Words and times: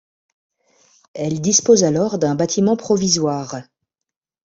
Elle 1.13 1.41
dispose 1.41 1.83
alors 1.83 2.17
d'un 2.17 2.33
bâtiment 2.33 2.75
provisoire. 2.75 3.55